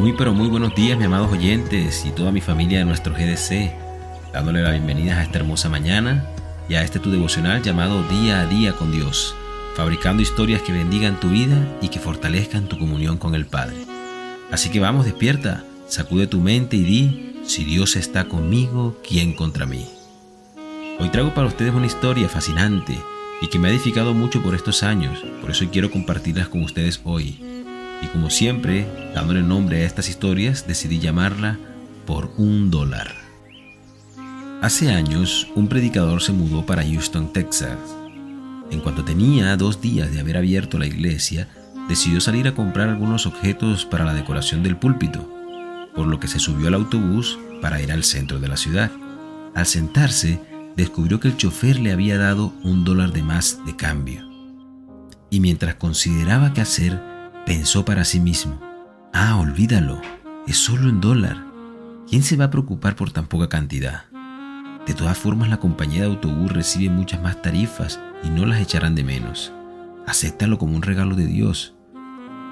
Muy 0.00 0.14
pero 0.14 0.32
muy 0.32 0.48
buenos 0.48 0.74
días, 0.74 0.96
mis 0.96 1.08
amados 1.08 1.30
oyentes 1.30 2.06
y 2.06 2.10
toda 2.10 2.32
mi 2.32 2.40
familia 2.40 2.78
de 2.78 2.86
nuestro 2.86 3.12
GDC, 3.12 3.70
dándole 4.32 4.62
la 4.62 4.70
bienvenida 4.70 5.18
a 5.18 5.22
esta 5.22 5.40
hermosa 5.40 5.68
mañana 5.68 6.24
y 6.70 6.74
a 6.74 6.82
este 6.82 7.00
tu 7.00 7.10
devocional 7.10 7.62
llamado 7.62 8.02
Día 8.04 8.40
a 8.40 8.46
Día 8.46 8.72
con 8.72 8.92
Dios, 8.92 9.34
fabricando 9.76 10.22
historias 10.22 10.62
que 10.62 10.72
bendigan 10.72 11.20
tu 11.20 11.28
vida 11.28 11.68
y 11.82 11.88
que 11.88 11.98
fortalezcan 11.98 12.66
tu 12.66 12.78
comunión 12.78 13.18
con 13.18 13.34
el 13.34 13.44
Padre. 13.44 13.76
Así 14.50 14.70
que 14.70 14.80
vamos, 14.80 15.04
despierta, 15.04 15.64
sacude 15.86 16.26
tu 16.26 16.40
mente 16.40 16.78
y 16.78 16.82
di, 16.82 17.42
si 17.44 17.64
Dios 17.64 17.94
está 17.94 18.24
conmigo, 18.24 18.96
¿quién 19.06 19.34
contra 19.34 19.66
mí? 19.66 19.84
Hoy 20.98 21.10
traigo 21.10 21.34
para 21.34 21.48
ustedes 21.48 21.74
una 21.74 21.84
historia 21.84 22.26
fascinante 22.30 22.98
y 23.42 23.48
que 23.48 23.58
me 23.58 23.68
ha 23.68 23.70
edificado 23.70 24.14
mucho 24.14 24.42
por 24.42 24.54
estos 24.54 24.82
años, 24.82 25.22
por 25.42 25.50
eso 25.50 25.66
quiero 25.70 25.90
compartirlas 25.90 26.48
con 26.48 26.62
ustedes 26.62 27.02
hoy. 27.04 27.49
Y 28.02 28.06
como 28.06 28.30
siempre, 28.30 28.86
dándole 29.14 29.42
nombre 29.42 29.82
a 29.82 29.86
estas 29.86 30.08
historias, 30.08 30.66
decidí 30.66 30.98
llamarla 30.98 31.58
Por 32.06 32.32
un 32.36 32.70
dólar. 32.70 33.20
Hace 34.62 34.90
años, 34.92 35.48
un 35.54 35.68
predicador 35.68 36.22
se 36.22 36.32
mudó 36.32 36.66
para 36.66 36.84
Houston, 36.84 37.32
Texas. 37.32 37.78
En 38.70 38.80
cuanto 38.80 39.04
tenía 39.04 39.56
dos 39.56 39.80
días 39.80 40.12
de 40.12 40.20
haber 40.20 40.36
abierto 40.36 40.78
la 40.78 40.86
iglesia, 40.86 41.48
decidió 41.88 42.20
salir 42.20 42.46
a 42.46 42.54
comprar 42.54 42.88
algunos 42.88 43.26
objetos 43.26 43.84
para 43.84 44.04
la 44.04 44.14
decoración 44.14 44.62
del 44.62 44.76
púlpito, 44.76 45.28
por 45.94 46.06
lo 46.06 46.20
que 46.20 46.28
se 46.28 46.38
subió 46.38 46.68
al 46.68 46.74
autobús 46.74 47.38
para 47.60 47.80
ir 47.80 47.90
al 47.90 48.04
centro 48.04 48.38
de 48.38 48.48
la 48.48 48.56
ciudad. 48.56 48.90
Al 49.54 49.66
sentarse, 49.66 50.40
descubrió 50.76 51.20
que 51.20 51.28
el 51.28 51.36
chofer 51.36 51.80
le 51.80 51.92
había 51.92 52.16
dado 52.18 52.52
un 52.62 52.84
dólar 52.84 53.12
de 53.12 53.22
más 53.22 53.58
de 53.66 53.76
cambio. 53.76 54.28
Y 55.30 55.40
mientras 55.40 55.76
consideraba 55.76 56.52
qué 56.52 56.60
hacer, 56.60 57.00
Pensó 57.46 57.84
para 57.84 58.04
sí 58.04 58.20
mismo, 58.20 58.60
ah, 59.12 59.36
olvídalo, 59.36 60.00
es 60.46 60.56
solo 60.56 60.88
en 60.88 61.00
dólar. 61.00 61.44
¿Quién 62.08 62.22
se 62.22 62.36
va 62.36 62.46
a 62.46 62.50
preocupar 62.50 62.96
por 62.96 63.10
tan 63.10 63.26
poca 63.26 63.48
cantidad? 63.48 64.04
De 64.86 64.94
todas 64.94 65.18
formas, 65.18 65.48
la 65.48 65.58
compañía 65.58 66.00
de 66.00 66.06
autobús 66.06 66.52
recibe 66.52 66.92
muchas 66.92 67.22
más 67.22 67.40
tarifas 67.42 68.00
y 68.22 68.30
no 68.30 68.46
las 68.46 68.60
echarán 68.60 68.94
de 68.94 69.04
menos. 69.04 69.52
Acéptalo 70.06 70.58
como 70.58 70.74
un 70.74 70.82
regalo 70.82 71.14
de 71.14 71.26
Dios. 71.26 71.74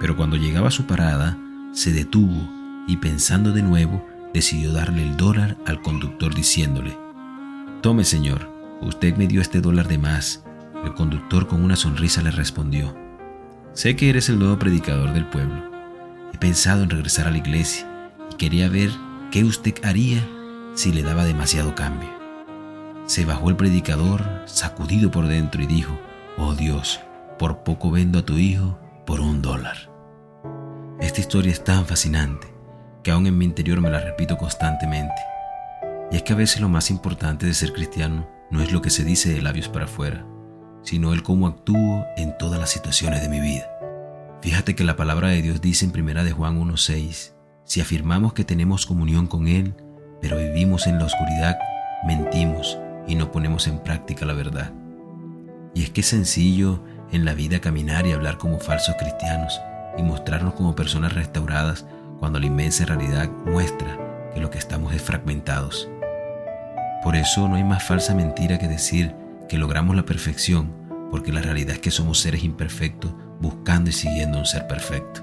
Pero 0.00 0.16
cuando 0.16 0.36
llegaba 0.36 0.68
a 0.68 0.72
su 0.72 0.86
parada, 0.86 1.38
se 1.72 1.92
detuvo 1.92 2.48
y 2.86 2.96
pensando 2.96 3.52
de 3.52 3.62
nuevo, 3.62 4.06
decidió 4.32 4.72
darle 4.72 5.02
el 5.02 5.16
dólar 5.16 5.56
al 5.66 5.82
conductor 5.82 6.34
diciéndole, 6.34 6.96
Tome 7.82 8.04
señor, 8.04 8.50
usted 8.80 9.16
me 9.16 9.26
dio 9.26 9.40
este 9.40 9.60
dólar 9.60 9.88
de 9.88 9.98
más. 9.98 10.44
El 10.84 10.94
conductor 10.94 11.46
con 11.46 11.64
una 11.64 11.76
sonrisa 11.76 12.22
le 12.22 12.30
respondió, 12.30 12.96
Sé 13.74 13.96
que 13.96 14.10
eres 14.10 14.28
el 14.28 14.38
nuevo 14.38 14.58
predicador 14.58 15.14
del 15.14 15.26
pueblo. 15.26 15.70
He 16.34 16.38
pensado 16.38 16.82
en 16.82 16.90
regresar 16.90 17.26
a 17.26 17.30
la 17.30 17.38
iglesia 17.38 18.10
y 18.30 18.36
quería 18.36 18.68
ver 18.68 18.90
qué 19.30 19.44
usted 19.44 19.74
haría 19.82 20.22
si 20.74 20.92
le 20.92 21.02
daba 21.02 21.24
demasiado 21.24 21.74
cambio. 21.74 22.10
Se 23.06 23.24
bajó 23.24 23.48
el 23.48 23.56
predicador, 23.56 24.42
sacudido 24.44 25.10
por 25.10 25.26
dentro, 25.26 25.62
y 25.62 25.66
dijo, 25.66 25.98
Oh 26.36 26.54
Dios, 26.54 27.00
por 27.38 27.62
poco 27.62 27.90
vendo 27.90 28.18
a 28.18 28.26
tu 28.26 28.36
hijo 28.36 28.78
por 29.06 29.20
un 29.20 29.40
dólar. 29.40 29.90
Esta 31.00 31.20
historia 31.20 31.50
es 31.50 31.64
tan 31.64 31.86
fascinante 31.86 32.46
que 33.02 33.10
aún 33.10 33.26
en 33.26 33.38
mi 33.38 33.46
interior 33.46 33.80
me 33.80 33.90
la 33.90 34.00
repito 34.00 34.36
constantemente. 34.36 35.14
Y 36.10 36.16
es 36.16 36.22
que 36.22 36.34
a 36.34 36.36
veces 36.36 36.60
lo 36.60 36.68
más 36.68 36.90
importante 36.90 37.46
de 37.46 37.54
ser 37.54 37.72
cristiano 37.72 38.28
no 38.50 38.62
es 38.62 38.70
lo 38.70 38.82
que 38.82 38.90
se 38.90 39.02
dice 39.02 39.32
de 39.32 39.40
labios 39.40 39.68
para 39.68 39.86
afuera, 39.86 40.26
sino 40.82 41.12
el 41.12 41.22
cómo 41.22 41.46
actúo 41.46 42.04
en 42.16 42.36
todas 42.38 42.58
las 42.58 42.70
situaciones 42.70 43.22
de 43.22 43.28
mi 43.28 43.40
vida. 43.40 43.68
Fíjate 44.40 44.74
que 44.74 44.84
la 44.84 44.96
palabra 44.96 45.28
de 45.28 45.40
Dios 45.40 45.60
dice 45.60 45.84
en 45.84 45.92
1 45.98 46.24
de 46.24 46.32
Juan 46.32 46.60
1.6, 46.60 47.32
si 47.64 47.80
afirmamos 47.80 48.32
que 48.32 48.44
tenemos 48.44 48.86
comunión 48.86 49.26
con 49.26 49.46
Él, 49.46 49.74
pero 50.20 50.36
vivimos 50.36 50.86
en 50.86 50.98
la 50.98 51.06
oscuridad, 51.06 51.56
mentimos 52.04 52.78
y 53.06 53.14
no 53.14 53.30
ponemos 53.30 53.68
en 53.68 53.78
práctica 53.78 54.26
la 54.26 54.34
verdad. 54.34 54.72
Y 55.74 55.84
es 55.84 55.90
que 55.90 56.00
es 56.00 56.08
sencillo 56.08 56.82
en 57.12 57.24
la 57.24 57.34
vida 57.34 57.60
caminar 57.60 58.06
y 58.06 58.12
hablar 58.12 58.38
como 58.38 58.58
falsos 58.58 58.96
cristianos 58.98 59.60
y 59.96 60.02
mostrarnos 60.02 60.54
como 60.54 60.74
personas 60.74 61.14
restauradas 61.14 61.86
cuando 62.18 62.40
la 62.40 62.46
inmensa 62.46 62.84
realidad 62.84 63.30
muestra 63.46 63.98
que 64.34 64.40
lo 64.40 64.50
que 64.50 64.58
estamos 64.58 64.92
es 64.94 65.02
fragmentados. 65.02 65.88
Por 67.02 67.16
eso 67.16 67.48
no 67.48 67.56
hay 67.56 67.64
más 67.64 67.82
falsa 67.82 68.14
mentira 68.14 68.58
que 68.58 68.68
decir 68.68 69.14
que 69.52 69.58
logramos 69.58 69.94
la 69.94 70.06
perfección, 70.06 70.72
porque 71.10 71.30
la 71.30 71.42
realidad 71.42 71.74
es 71.74 71.78
que 71.80 71.90
somos 71.90 72.18
seres 72.18 72.42
imperfectos 72.42 73.12
buscando 73.38 73.90
y 73.90 73.92
siguiendo 73.92 74.38
un 74.38 74.46
ser 74.46 74.66
perfecto. 74.66 75.22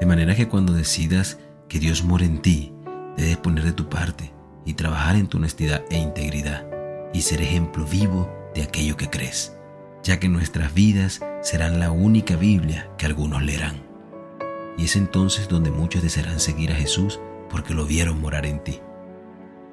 De 0.00 0.06
manera 0.06 0.34
que 0.34 0.48
cuando 0.48 0.72
decidas 0.72 1.36
que 1.68 1.78
Dios 1.78 2.02
mora 2.02 2.24
en 2.24 2.40
ti, 2.40 2.72
debes 3.18 3.36
poner 3.36 3.64
de 3.64 3.74
tu 3.74 3.90
parte 3.90 4.32
y 4.64 4.72
trabajar 4.72 5.16
en 5.16 5.26
tu 5.26 5.36
honestidad 5.36 5.84
e 5.90 5.98
integridad 5.98 6.64
y 7.12 7.20
ser 7.20 7.42
ejemplo 7.42 7.84
vivo 7.84 8.32
de 8.54 8.62
aquello 8.62 8.96
que 8.96 9.10
crees, 9.10 9.54
ya 10.02 10.18
que 10.18 10.30
nuestras 10.30 10.72
vidas 10.72 11.20
serán 11.42 11.78
la 11.78 11.90
única 11.90 12.36
Biblia 12.36 12.88
que 12.96 13.04
algunos 13.04 13.42
leerán. 13.42 13.82
Y 14.78 14.86
es 14.86 14.96
entonces 14.96 15.46
donde 15.46 15.70
muchos 15.70 16.02
desearán 16.02 16.40
seguir 16.40 16.72
a 16.72 16.76
Jesús 16.76 17.20
porque 17.50 17.74
lo 17.74 17.84
vieron 17.84 18.18
morar 18.18 18.46
en 18.46 18.64
ti. 18.64 18.80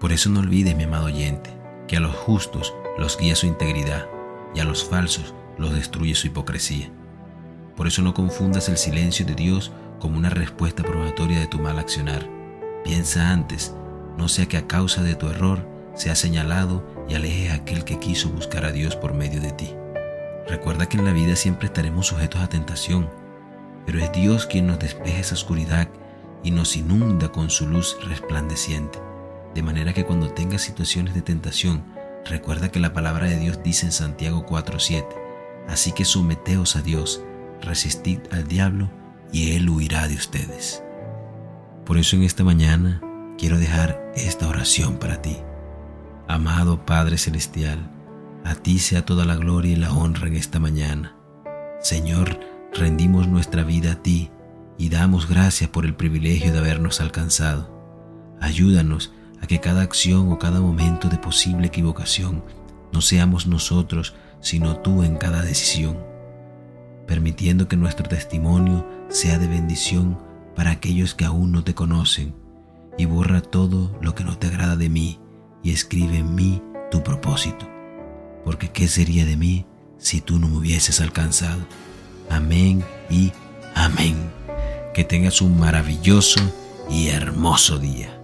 Por 0.00 0.12
eso 0.12 0.30
no 0.30 0.40
olvides, 0.40 0.74
mi 0.74 0.84
amado 0.84 1.04
oyente, 1.04 1.50
que 1.86 1.98
a 1.98 2.00
los 2.00 2.16
justos 2.16 2.72
los 2.98 3.18
guía 3.18 3.34
su 3.34 3.46
integridad 3.46 4.06
y 4.54 4.60
a 4.60 4.64
los 4.64 4.84
falsos 4.84 5.34
los 5.58 5.72
destruye 5.74 6.14
su 6.14 6.28
hipocresía. 6.28 6.90
Por 7.76 7.86
eso 7.86 8.02
no 8.02 8.14
confundas 8.14 8.68
el 8.68 8.76
silencio 8.76 9.26
de 9.26 9.34
Dios 9.34 9.72
como 9.98 10.18
una 10.18 10.30
respuesta 10.30 10.82
probatoria 10.82 11.40
de 11.40 11.46
tu 11.46 11.58
mal 11.58 11.78
accionar. 11.78 12.28
Piensa 12.84 13.30
antes, 13.30 13.74
no 14.16 14.28
sea 14.28 14.46
que 14.46 14.56
a 14.56 14.66
causa 14.66 15.02
de 15.02 15.14
tu 15.14 15.28
error 15.28 15.66
sea 15.94 16.14
señalado 16.14 16.84
y 17.08 17.14
aleje 17.14 17.50
a 17.50 17.54
aquel 17.54 17.84
que 17.84 17.98
quiso 17.98 18.30
buscar 18.30 18.64
a 18.64 18.72
Dios 18.72 18.96
por 18.96 19.14
medio 19.14 19.40
de 19.40 19.52
ti. 19.52 19.74
Recuerda 20.48 20.86
que 20.86 20.98
en 20.98 21.04
la 21.04 21.12
vida 21.12 21.36
siempre 21.36 21.66
estaremos 21.66 22.06
sujetos 22.06 22.42
a 22.42 22.48
tentación, 22.48 23.08
pero 23.86 23.98
es 23.98 24.12
Dios 24.12 24.46
quien 24.46 24.66
nos 24.66 24.78
despeja 24.78 25.20
esa 25.20 25.34
oscuridad 25.34 25.88
y 26.42 26.50
nos 26.50 26.76
inunda 26.76 27.30
con 27.30 27.50
su 27.50 27.66
luz 27.66 27.96
resplandeciente, 28.06 28.98
de 29.54 29.62
manera 29.62 29.94
que 29.94 30.04
cuando 30.04 30.30
tengas 30.30 30.62
situaciones 30.62 31.14
de 31.14 31.22
tentación, 31.22 31.82
Recuerda 32.24 32.70
que 32.70 32.80
la 32.80 32.92
palabra 32.92 33.26
de 33.26 33.38
Dios 33.38 33.60
dice 33.62 33.86
en 33.86 33.92
Santiago 33.92 34.46
4:7, 34.46 35.06
así 35.68 35.92
que 35.92 36.04
someteos 36.04 36.76
a 36.76 36.82
Dios, 36.82 37.22
resistid 37.60 38.20
al 38.30 38.46
diablo 38.48 38.90
y 39.32 39.52
él 39.52 39.68
huirá 39.68 40.08
de 40.08 40.14
ustedes. 40.14 40.82
Por 41.84 41.98
eso 41.98 42.16
en 42.16 42.22
esta 42.22 42.44
mañana 42.44 43.02
quiero 43.36 43.58
dejar 43.58 44.12
esta 44.14 44.48
oración 44.48 44.96
para 44.98 45.20
ti. 45.20 45.36
Amado 46.26 46.86
Padre 46.86 47.18
Celestial, 47.18 47.90
a 48.44 48.54
ti 48.54 48.78
sea 48.78 49.04
toda 49.04 49.24
la 49.24 49.36
gloria 49.36 49.72
y 49.72 49.76
la 49.76 49.92
honra 49.92 50.28
en 50.28 50.36
esta 50.36 50.58
mañana. 50.58 51.16
Señor, 51.80 52.40
rendimos 52.72 53.28
nuestra 53.28 53.64
vida 53.64 53.92
a 53.92 54.02
ti 54.02 54.30
y 54.78 54.88
damos 54.88 55.28
gracias 55.28 55.68
por 55.68 55.84
el 55.84 55.94
privilegio 55.94 56.52
de 56.52 56.58
habernos 56.58 57.00
alcanzado. 57.00 57.74
Ayúdanos 58.40 59.12
que 59.46 59.60
cada 59.60 59.82
acción 59.82 60.32
o 60.32 60.38
cada 60.38 60.60
momento 60.60 61.08
de 61.08 61.18
posible 61.18 61.66
equivocación 61.66 62.44
no 62.92 63.00
seamos 63.00 63.46
nosotros, 63.46 64.14
sino 64.40 64.76
tú 64.76 65.02
en 65.02 65.16
cada 65.16 65.42
decisión, 65.42 65.98
permitiendo 67.06 67.66
que 67.66 67.76
nuestro 67.76 68.08
testimonio 68.08 68.86
sea 69.08 69.38
de 69.38 69.48
bendición 69.48 70.18
para 70.54 70.70
aquellos 70.70 71.14
que 71.14 71.24
aún 71.24 71.50
no 71.50 71.64
te 71.64 71.74
conocen, 71.74 72.34
y 72.96 73.06
borra 73.06 73.40
todo 73.40 73.96
lo 74.00 74.14
que 74.14 74.24
no 74.24 74.38
te 74.38 74.46
agrada 74.46 74.76
de 74.76 74.88
mí 74.88 75.18
y 75.62 75.72
escribe 75.72 76.18
en 76.18 76.34
mí 76.34 76.62
tu 76.90 77.02
propósito, 77.02 77.68
porque 78.44 78.70
¿qué 78.70 78.86
sería 78.86 79.24
de 79.24 79.36
mí 79.36 79.66
si 79.98 80.20
tú 80.20 80.38
no 80.38 80.48
me 80.48 80.58
hubieses 80.58 81.00
alcanzado? 81.00 81.66
Amén 82.30 82.84
y 83.10 83.32
amén. 83.74 84.16
Que 84.94 85.02
tengas 85.02 85.42
un 85.42 85.58
maravilloso 85.58 86.40
y 86.88 87.08
hermoso 87.08 87.78
día. 87.78 88.23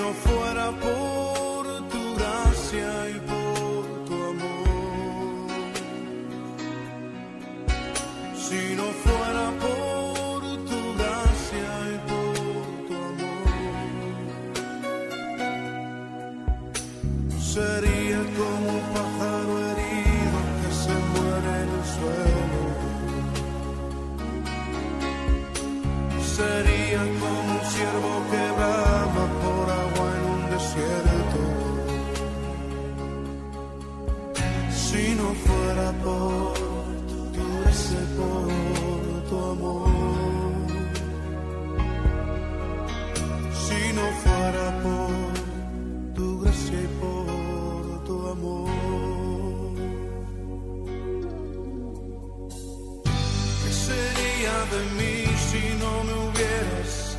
no 0.00 0.12
fuera 0.14 0.70
por 0.84 1.64
tu 1.92 2.02
gracia 2.16 2.90
y 3.10 3.18
por 3.30 4.04
tu 4.06 4.14
amor. 4.32 5.48
Si 8.34 8.60
no 8.78 8.86
fuera 9.02 9.19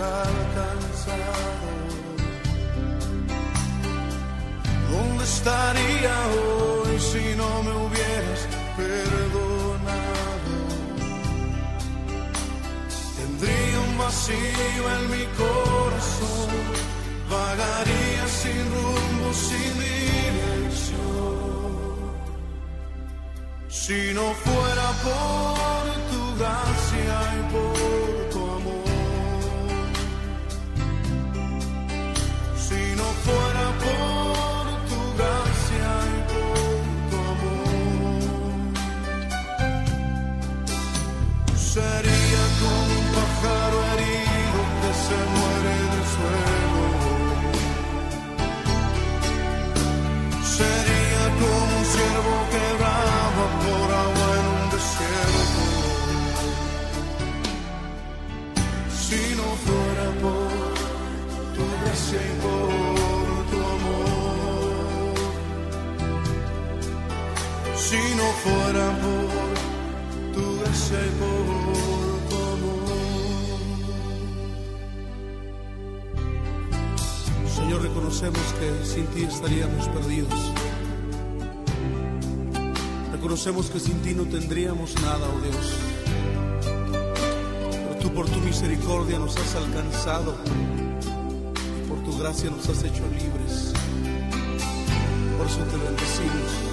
alcanzado? 0.00 1.70
¿Dónde 4.90 5.24
estaría 5.24 6.14
hoy 6.36 6.98
si 6.98 7.24
no 7.36 7.62
me 7.62 7.72
hubieras 7.82 8.40
perdonado? 8.76 10.52
Tendría 13.18 13.80
un 13.88 13.98
vacío 13.98 14.82
en 14.96 15.02
mi 15.14 15.24
corazón, 15.42 16.50
vagaría 17.30 18.24
sin 18.40 18.62
rumbo, 18.74 19.28
sin 19.48 19.72
dirección. 19.86 21.00
Si 23.68 24.00
no 24.14 24.26
fuera 24.44 24.88
por 25.06 25.84
tu 26.10 26.22
gracia 26.38 27.16
y 27.38 27.40
por 27.52 27.69
Si 67.90 67.96
no 67.96 68.22
fuera 68.44 68.86
por 69.02 70.32
tu 70.32 70.40
y 70.40 71.10
por. 71.18 71.60
Señor, 77.52 77.82
reconocemos 77.82 78.38
que 78.60 78.86
sin 78.86 79.06
ti 79.08 79.24
estaríamos 79.24 79.88
perdidos. 79.88 80.52
Reconocemos 83.10 83.70
que 83.70 83.80
sin 83.80 84.00
ti 84.02 84.14
no 84.14 84.22
tendríamos 84.22 84.94
nada, 85.02 85.26
oh 85.28 85.40
Dios. 85.40 85.72
Pero 87.72 87.96
tú 88.00 88.14
por 88.14 88.28
tu 88.28 88.38
misericordia 88.38 89.18
nos 89.18 89.36
has 89.36 89.56
alcanzado 89.56 90.36
por 91.88 91.98
tu 92.04 92.16
gracia 92.16 92.50
nos 92.50 92.68
has 92.68 92.84
hecho 92.84 93.02
libres. 93.18 93.72
Por 95.36 95.46
eso 95.48 95.58
te 95.64 95.76
bendecimos 95.76 96.69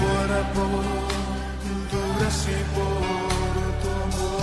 fuera 0.00 0.40
por 0.54 0.84
tu 1.90 2.00
gracia 2.18 2.52
y 2.52 2.66
por 2.76 3.02
tu 3.82 3.88
amor. 4.06 4.40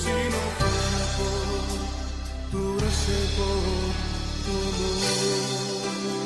Si 0.00 0.16
no 0.32 0.42
fuera 0.58 1.04
por 1.18 1.38
tu 2.50 2.60
gracia 2.78 3.14
y 3.14 3.28
por 3.38 3.64
tu 4.44 4.54
amor. 5.92 6.20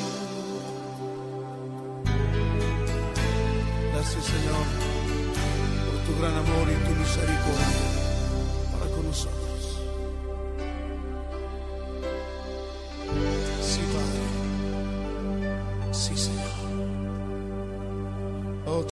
Gracias 3.93 4.23
Señor 4.33 4.65
por 5.85 5.97
tu 6.05 6.11
gran 6.19 6.35
amor 6.43 6.65
y 6.69 6.77
tu 6.85 6.91
misericordia. 6.99 7.94